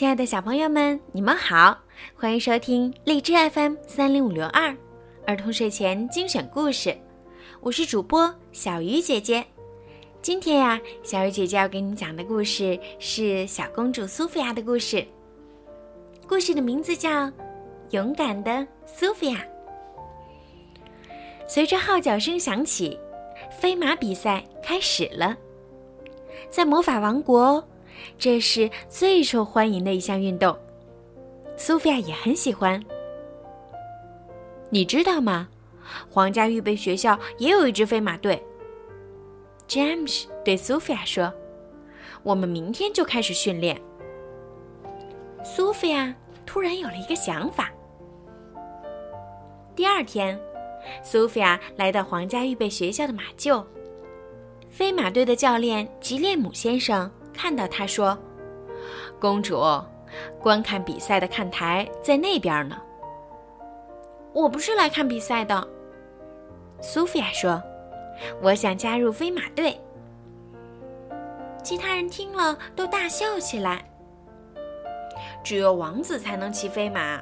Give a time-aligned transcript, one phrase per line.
[0.00, 1.78] 亲爱的小朋友们，你们好，
[2.16, 4.74] 欢迎收听荔枝 FM 三零五六二
[5.26, 6.96] 儿童睡前精选故事，
[7.60, 9.44] 我是主播小鱼姐姐。
[10.22, 15.06] 今天呀，小鱼姐姐要给你讲的故事是小公主苏菲亚的故事。
[16.26, 17.10] 故事的名字叫
[17.90, 19.36] 《勇敢的苏菲亚》。
[21.46, 22.98] 随着号角声响起，
[23.50, 25.36] 飞马比赛开始了。
[26.48, 27.62] 在魔法王国。
[28.18, 30.56] 这是最受欢迎的一项运动，
[31.56, 32.82] 苏菲亚也很喜欢。
[34.70, 35.48] 你知道吗？
[36.08, 38.40] 皇家预备学校也有一支飞马队。
[39.66, 41.32] 詹姆斯对苏菲亚说
[42.22, 43.80] ：“我们明天就开始训练。”
[45.42, 46.14] 苏菲亚
[46.44, 47.72] 突然有了一个想法。
[49.74, 50.38] 第二天，
[51.02, 53.64] 苏菲亚来到皇家预备学校的马厩，
[54.68, 57.10] 飞马队的教练吉列姆先生。
[57.40, 58.18] 看到他说
[59.18, 59.58] ：“公主，
[60.42, 62.76] 观看比赛的看台在那边呢。”
[64.34, 65.66] 我不是来看比赛的，
[66.82, 67.62] 苏菲亚说
[68.42, 69.80] ：“我想加入飞马队。”
[71.64, 73.82] 其他人听了都大笑起来。
[75.42, 77.18] 只有王子才能骑飞马，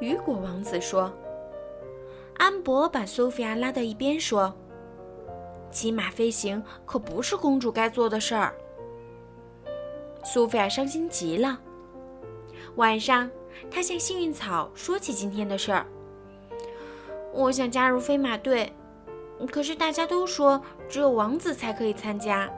[0.00, 1.12] 雨果王子说。
[2.38, 4.52] 安博把苏菲亚拉到一边说
[5.70, 8.52] ：“骑马飞行可不是公主该做的事儿。”
[10.22, 11.58] 苏菲亚伤心极了。
[12.76, 13.30] 晚上，
[13.70, 15.86] 她向幸运草说起今天的事儿。
[17.32, 18.72] 我想加入飞马队，
[19.50, 22.48] 可是大家都说只有王子才可以参加。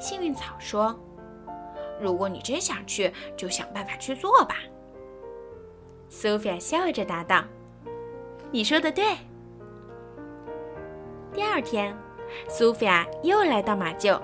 [0.00, 0.98] 幸运草说
[2.00, 4.56] ：“如果你真想去，就想办法去做吧。”
[6.08, 7.44] 苏菲亚笑着答道
[8.50, 9.04] ：“你说的对。”
[11.32, 11.96] 第二天，
[12.48, 14.20] 苏菲亚又来到马厩。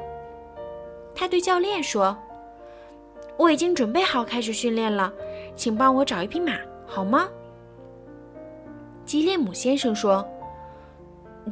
[1.21, 2.17] 他对教练说
[3.37, 5.13] ：“我已经准备好开始训练了，
[5.55, 6.55] 请帮我找一匹马，
[6.87, 7.29] 好吗？”
[9.05, 10.27] 吉列姆先生说：“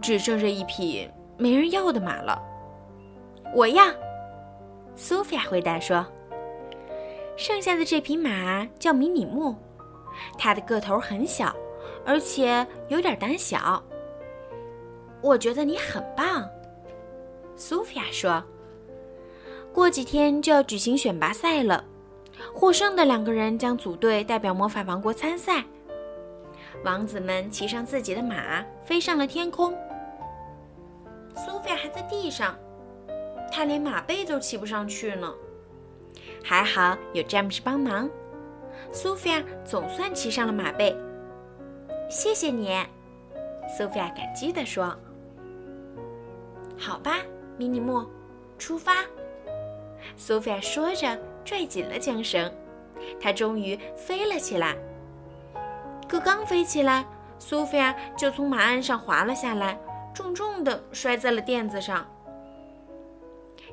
[0.01, 2.41] 只剩下一匹没人要的马了。”
[3.55, 3.85] 我要。
[4.97, 6.03] 苏菲亚回答说
[7.37, 9.55] ：“剩下的这匹马叫迷你木，
[10.39, 11.55] 它的个头很小，
[12.07, 13.83] 而且有点胆小。”
[15.21, 16.49] 我觉得你很棒，
[17.55, 18.43] 苏菲亚说。
[19.79, 21.85] 过几天就要举行选拔赛了，
[22.53, 25.65] 获胜的两个人将组队代表魔法王国参赛。
[26.85, 29.73] 王子们骑上自己的马，飞上了天空。
[31.37, 32.57] 苏菲亚还在地上，
[33.53, 35.33] 她连马背都骑不上去呢。
[36.43, 38.11] 还好有詹姆斯帮忙，
[38.91, 40.93] 苏菲亚总算骑上了马背。
[42.11, 42.77] 谢谢你，
[43.79, 44.93] 苏菲亚感激地说。
[46.77, 47.19] 好吧，
[47.57, 48.05] 迷你木，
[48.59, 49.05] 出发。
[50.17, 52.53] 苏菲亚说着，拽紧了缰绳，
[53.21, 54.77] 她终于飞了起来。
[56.09, 57.05] 可刚飞起来，
[57.39, 59.79] 苏菲亚就从马鞍上滑了下来，
[60.15, 62.07] 重重地摔在了垫子上。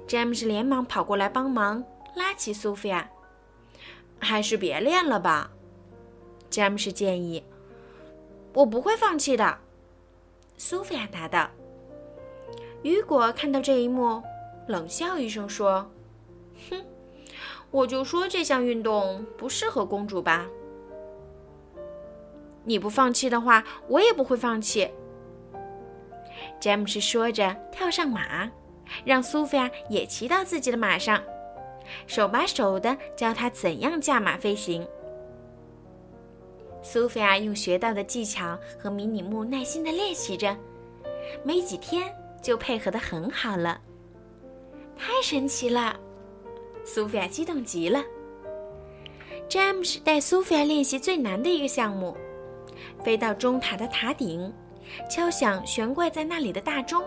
[0.07, 1.83] 詹姆斯连忙跑过来帮忙，
[2.15, 3.09] 拉起苏菲亚。
[4.19, 5.51] 还是别练了吧，
[6.49, 7.43] 詹姆斯建议。
[8.53, 9.57] 我不会放弃的，
[10.57, 11.49] 苏菲亚答道。
[12.83, 14.21] 雨果看到这一幕，
[14.67, 15.89] 冷笑一声说。
[16.69, 16.85] 哼，
[17.71, 20.47] 我就说这项运动不适合公主吧。
[22.63, 24.89] 你不放弃的话，我也不会放弃。
[26.59, 28.49] 詹姆斯说着，跳上马，
[29.03, 31.21] 让苏菲亚也骑到自己的马上，
[32.07, 34.87] 手把手的教她怎样驾马飞行。
[36.81, 40.55] 苏菲亚用学到的技巧和迷你木耐心的练习着，
[41.43, 43.79] 没几天就配合的很好了。
[44.97, 45.99] 太神奇了！
[46.85, 48.01] 苏菲亚激动极了。
[49.49, 52.15] 詹姆斯带苏菲亚练习最难的一个项目，
[53.03, 54.53] 飞到钟塔的塔顶，
[55.09, 57.03] 敲响悬挂在那里的大钟。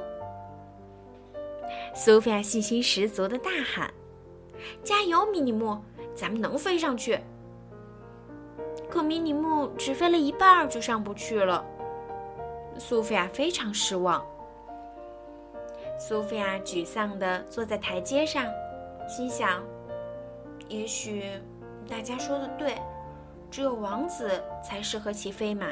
[1.94, 3.92] 苏菲亚信心十足的大喊
[4.84, 5.78] ：“加油，迷你木，
[6.14, 7.18] 咱们能飞上去！”
[8.90, 11.64] 可迷你木只飞了一半就上不去了。
[12.78, 14.24] 苏菲亚非常失望。
[15.98, 18.44] 苏菲亚沮丧地坐在台阶上。
[19.08, 19.64] 心想，
[20.68, 21.24] 也许
[21.88, 22.76] 大家说的对，
[23.50, 25.66] 只有王子才适合骑飞马。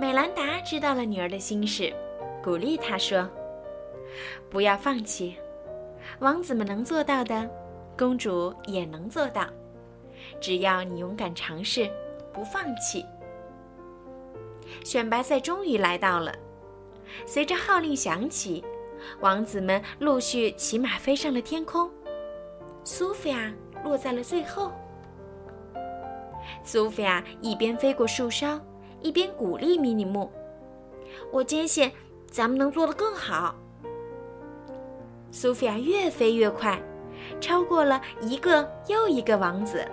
[0.00, 1.94] 美兰达知道了女儿的心事，
[2.42, 3.28] 鼓励她说
[4.50, 5.36] ：“不要放弃，
[6.18, 7.48] 王子们能做到的，
[7.96, 9.46] 公主也能做到。
[10.40, 11.88] 只要你勇敢尝试，
[12.32, 13.06] 不放弃。”
[14.84, 16.34] 选拔赛终于来到了，
[17.24, 18.64] 随着号令响起。
[19.20, 21.90] 王子们陆续骑马飞上了天空，
[22.84, 23.52] 苏菲亚
[23.84, 24.72] 落在了最后。
[26.64, 28.60] 苏菲亚一边飞过树梢，
[29.00, 30.30] 一边鼓励米尼木
[31.32, 31.90] ：“我坚信
[32.30, 33.54] 咱们能做得更好。”
[35.30, 36.80] 苏菲亚越飞越快，
[37.40, 39.86] 超过了一个又一个王子。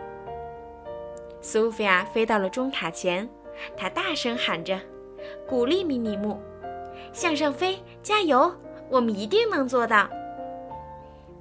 [1.41, 3.27] 苏菲亚飞到了钟塔前，
[3.77, 4.77] 她大声喊着，
[5.47, 6.39] 鼓励米尼木
[7.13, 8.53] ：“向上飞，加油！
[8.89, 10.09] 我们一定能做到。”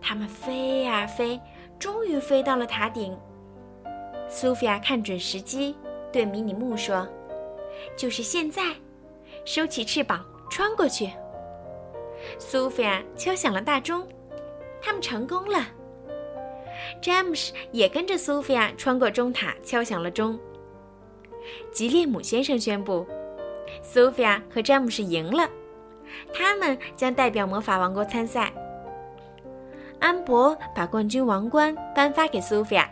[0.00, 1.40] 他们飞呀飞，
[1.78, 3.16] 终于飞到了塔顶。
[4.28, 5.74] 苏菲亚看准时机，
[6.12, 7.08] 对迷你木说
[7.96, 8.62] ：“就是现在，
[9.44, 11.10] 收起翅膀，穿过去。”
[12.38, 14.06] 苏菲亚敲响了大钟，
[14.80, 15.66] 他们成功了。
[17.00, 20.38] 詹姆斯也跟着苏菲亚穿过钟塔，敲响了钟。
[21.72, 23.06] 吉列姆先生宣布，
[23.82, 25.48] 苏菲亚和詹姆斯赢了，
[26.32, 28.52] 他们将代表魔法王国参赛。
[30.00, 32.88] 安博把冠军王冠颁发给苏菲亚，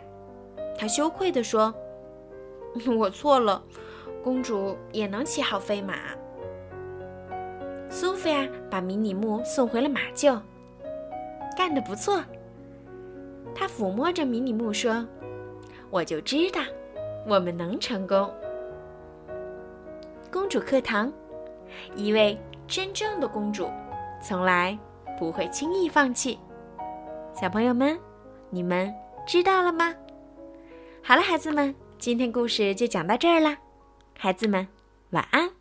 [0.77, 1.73] 他羞愧地说
[2.97, 3.63] ：“我错了，
[4.23, 5.95] 公主也能骑好飞马。”
[7.89, 10.39] 苏菲亚把迷你木送回了马厩，
[11.55, 12.21] 干得不错。
[13.55, 15.07] 他抚摸着迷你木说
[15.89, 16.59] ：“我就知道，
[17.25, 18.29] 我们能成功。”
[20.29, 21.11] 公主课堂，
[21.95, 22.37] 一位
[22.67, 23.69] 真正的公主，
[24.21, 24.77] 从来
[25.17, 26.37] 不会轻易放弃。
[27.33, 27.97] 小朋友们，
[28.49, 28.93] 你们
[29.25, 29.95] 知道了吗？
[31.01, 33.57] 好了，孩子们，今天故事就讲到这儿啦。
[34.17, 34.67] 孩子们，
[35.11, 35.56] 晚安。